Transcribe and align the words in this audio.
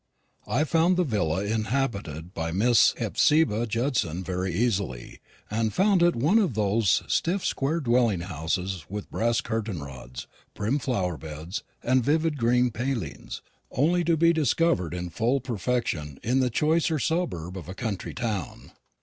I 0.47 0.63
found 0.63 0.97
the 0.97 1.03
villa 1.03 1.43
inhabited 1.43 2.33
by 2.33 2.51
Miss 2.51 2.95
Hephzibah 2.97 3.67
Judson 3.67 4.23
very 4.23 4.51
easily, 4.51 5.19
and 5.51 5.71
found 5.75 6.01
it 6.01 6.15
one 6.15 6.39
of 6.39 6.55
those 6.55 7.03
stiff 7.05 7.45
square 7.45 7.79
dwelling 7.79 8.21
houses 8.21 8.83
with 8.89 9.11
brass 9.11 9.41
curtain 9.41 9.83
rods, 9.83 10.25
prim 10.55 10.79
flower 10.79 11.17
beds, 11.17 11.61
and 11.83 12.03
vivid 12.03 12.39
green 12.39 12.71
palings, 12.71 13.43
only 13.69 14.03
to 14.03 14.17
be 14.17 14.33
discovered 14.33 14.95
in 14.95 15.11
full 15.11 15.39
perfection 15.39 16.19
in 16.23 16.39
the 16.39 16.49
choicer 16.49 16.97
suburb 16.97 17.55
of 17.55 17.69
a 17.69 17.75
country 17.75 18.15
town. 18.15 18.71